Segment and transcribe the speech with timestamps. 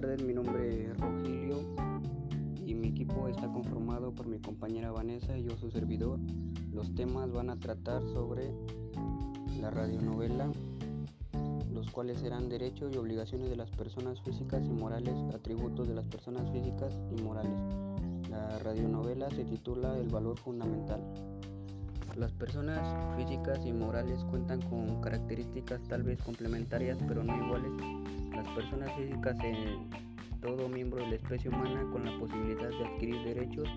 [0.00, 1.60] tardes, mi nombre es Rogelio
[2.66, 6.18] y mi equipo está conformado por mi compañera Vanessa y yo su servidor.
[6.72, 8.50] Los temas van a tratar sobre
[9.60, 10.50] la radionovela,
[11.72, 16.08] los cuales serán derechos y obligaciones de las personas físicas y morales, atributos de las
[16.08, 17.54] personas físicas y morales.
[18.30, 21.04] La radionovela se titula El valor fundamental.
[22.16, 22.80] Las personas
[23.16, 27.70] físicas y morales cuentan con características tal vez complementarias pero no iguales.
[28.34, 29.88] Las personas físicas en
[30.40, 33.68] todo miembro de la especie humana con la posibilidad de adquirir derechos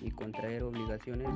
[0.00, 1.28] y contraer obligaciones,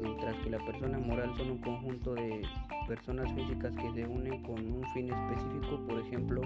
[0.00, 2.42] mientras que la persona moral son un conjunto de
[2.86, 6.42] personas físicas que se unen con un fin específico, por ejemplo,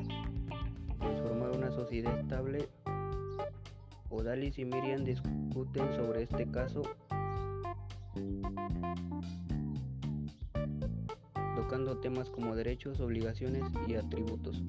[1.23, 2.69] formar una sociedad estable.
[4.11, 6.83] Odalis y Miriam discuten sobre este caso
[11.71, 14.61] tocando temas como derechos, obligaciones y atributos.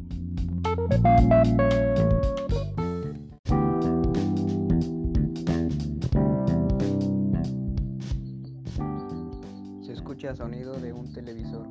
[9.84, 11.66] Se escucha sonido de un televisor.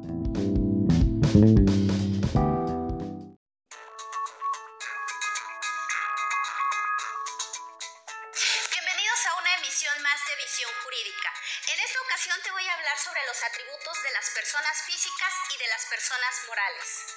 [13.01, 17.17] Sobre los atributos de las personas físicas y de las personas morales.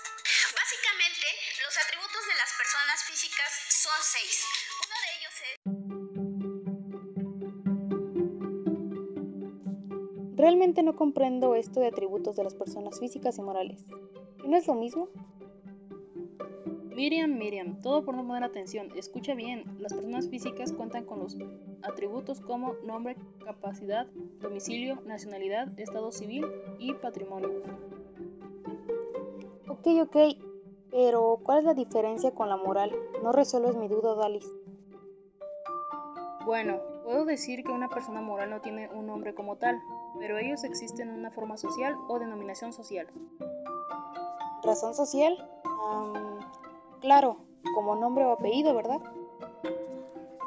[0.55, 1.27] Básicamente,
[1.59, 4.47] los atributos de las personas físicas son seis.
[4.79, 5.59] Uno de ellos es...
[10.37, 13.81] Realmente no comprendo esto de atributos de las personas físicas y morales.
[14.45, 15.09] ¿No es lo mismo?
[16.95, 18.89] Miriam, Miriam, todo por no poner atención.
[18.95, 21.37] Escucha bien, las personas físicas cuentan con los
[21.81, 24.05] atributos como nombre, capacidad,
[24.41, 26.45] domicilio, nacionalidad, estado civil
[26.77, 27.49] y patrimonio.
[29.67, 30.17] Ok, ok,
[30.91, 32.91] pero ¿cuál es la diferencia con la moral?
[33.23, 34.47] No resuelves mi duda, Dalis.
[36.45, 39.81] Bueno, puedo decir que una persona moral no tiene un nombre como tal,
[40.19, 43.07] pero ellos existen en una forma social o denominación social.
[44.63, 45.37] ¿Razón social?
[47.03, 47.35] Claro,
[47.75, 49.01] como nombre o apellido, ¿verdad?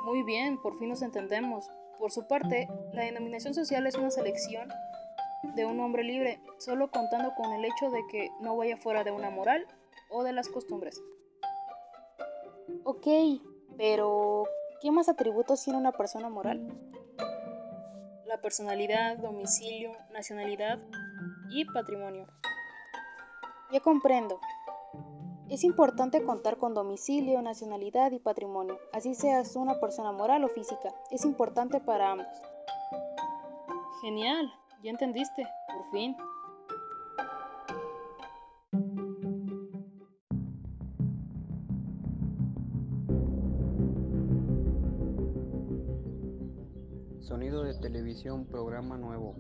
[0.07, 1.71] Muy bien, por fin nos entendemos.
[1.99, 4.67] Por su parte, la denominación social es una selección
[5.55, 9.11] de un nombre libre, solo contando con el hecho de que no vaya fuera de
[9.11, 9.67] una moral
[10.09, 11.03] o de las costumbres.
[12.85, 13.07] Ok,
[13.77, 14.45] pero
[14.81, 16.73] ¿qué más atributos tiene una persona moral?
[18.25, 20.79] La personalidad, domicilio, nacionalidad
[21.51, 22.27] y patrimonio.
[23.71, 24.41] Ya comprendo.
[25.49, 30.93] Es importante contar con domicilio, nacionalidad y patrimonio, así seas una persona moral o física.
[31.13, 32.27] Es importante para ambos.
[34.03, 34.53] Genial,
[34.83, 36.17] ya entendiste, por fin.
[47.21, 49.37] Sonido de televisión, programa nuevo.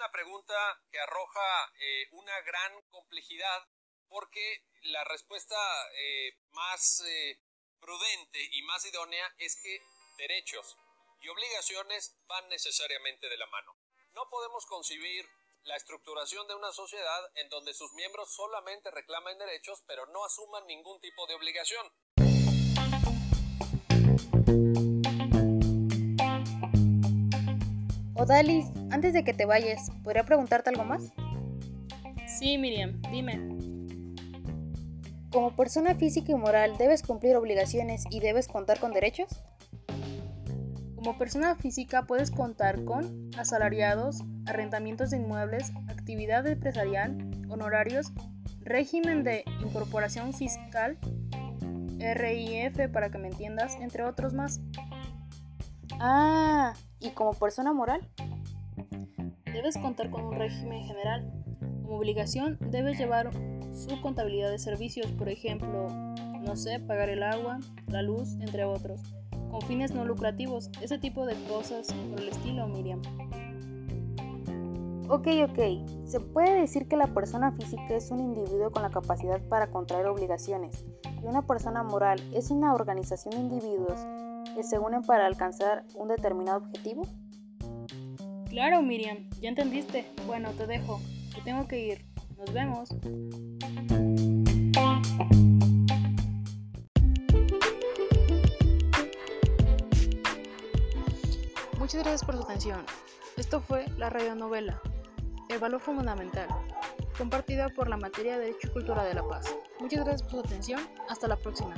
[0.00, 0.54] Una pregunta
[0.90, 3.68] que arroja eh, una gran complejidad
[4.08, 5.56] porque la respuesta
[5.92, 7.38] eh, más eh,
[7.78, 9.78] prudente y más idónea es que
[10.16, 10.78] derechos
[11.20, 13.76] y obligaciones van necesariamente de la mano.
[14.14, 15.28] No podemos concebir
[15.64, 20.66] la estructuración de una sociedad en donde sus miembros solamente reclamen derechos pero no asuman
[20.66, 21.92] ningún tipo de obligación.
[28.30, 31.12] Odalis, antes de que te vayas, ¿podría preguntarte algo más?
[32.28, 33.40] Sí, Miriam, dime.
[35.32, 39.26] Como persona física y moral, ¿debes cumplir obligaciones y debes contar con derechos?
[40.94, 48.12] Como persona física puedes contar con asalariados, arrendamientos de inmuebles, actividad empresarial, honorarios,
[48.60, 50.98] régimen de incorporación fiscal,
[51.98, 54.60] RIF para que me entiendas, entre otros más.
[55.98, 58.08] Ah, ¿y como persona moral?
[59.52, 61.30] Debes contar con un régimen general.
[61.82, 63.30] Como obligación, debes llevar
[63.72, 65.88] su contabilidad de servicios, por ejemplo,
[66.40, 67.58] no sé, pagar el agua,
[67.88, 69.00] la luz, entre otros,
[69.50, 73.02] con fines no lucrativos, ese tipo de cosas por el estilo, Miriam.
[75.08, 76.06] Ok, ok.
[76.06, 80.06] Se puede decir que la persona física es un individuo con la capacidad para contraer
[80.06, 80.84] obligaciones
[81.20, 84.00] y una persona moral es una organización de individuos
[84.54, 87.02] que se unen para alcanzar un determinado objetivo?
[88.50, 90.04] Claro, Miriam, ya entendiste.
[90.26, 91.00] Bueno, te dejo.
[91.34, 92.04] Que tengo que ir.
[92.36, 92.90] Nos vemos.
[101.78, 102.84] Muchas gracias por su atención.
[103.36, 104.80] Esto fue la radionovela,
[105.48, 106.48] El valor fundamental.
[107.16, 109.54] compartida por la materia de Derecho y Cultura de la Paz.
[109.78, 110.80] Muchas gracias por su atención.
[111.08, 111.74] Hasta la próxima.